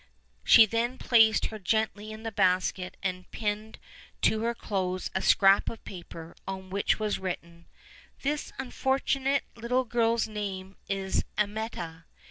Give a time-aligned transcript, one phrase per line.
[0.43, 3.77] She then placed her gently in the basket, and pinned
[4.23, 7.67] to her clothes a scrap of paper, on which was written:
[8.23, 12.05] "This unfortunate little girl's name is Amietta."